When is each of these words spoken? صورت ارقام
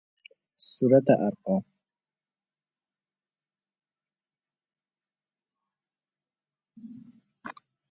صورت 0.71 1.03
ارقام 1.27 1.63